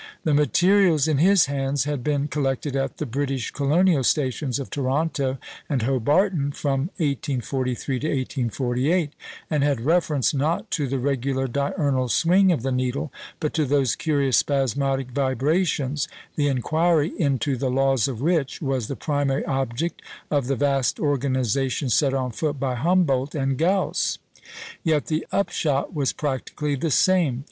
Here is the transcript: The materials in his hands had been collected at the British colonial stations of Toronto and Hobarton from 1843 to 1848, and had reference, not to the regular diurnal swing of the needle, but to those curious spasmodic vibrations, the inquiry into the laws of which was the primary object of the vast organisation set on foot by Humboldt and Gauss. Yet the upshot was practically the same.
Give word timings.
The 0.23 0.33
materials 0.33 1.07
in 1.07 1.19
his 1.19 1.45
hands 1.45 1.83
had 1.83 2.03
been 2.03 2.27
collected 2.27 2.75
at 2.75 2.97
the 2.97 3.05
British 3.05 3.51
colonial 3.51 4.03
stations 4.03 4.57
of 4.57 4.71
Toronto 4.71 5.37
and 5.69 5.81
Hobarton 5.83 6.55
from 6.55 6.89
1843 6.97 7.99
to 7.99 8.07
1848, 8.07 9.13
and 9.51 9.63
had 9.63 9.81
reference, 9.81 10.33
not 10.33 10.71
to 10.71 10.87
the 10.87 10.97
regular 10.97 11.47
diurnal 11.47 12.09
swing 12.09 12.51
of 12.51 12.63
the 12.63 12.71
needle, 12.71 13.13
but 13.39 13.53
to 13.53 13.63
those 13.63 13.95
curious 13.95 14.37
spasmodic 14.37 15.11
vibrations, 15.11 16.07
the 16.35 16.47
inquiry 16.47 17.13
into 17.21 17.55
the 17.55 17.69
laws 17.69 18.07
of 18.07 18.21
which 18.21 18.59
was 18.59 18.87
the 18.87 18.95
primary 18.95 19.45
object 19.45 20.01
of 20.31 20.47
the 20.47 20.55
vast 20.55 20.99
organisation 20.99 21.91
set 21.91 22.15
on 22.15 22.31
foot 22.31 22.59
by 22.59 22.73
Humboldt 22.73 23.35
and 23.35 23.55
Gauss. 23.55 24.17
Yet 24.83 25.05
the 25.05 25.27
upshot 25.31 25.93
was 25.93 26.11
practically 26.11 26.73
the 26.73 26.89
same. 26.89 27.39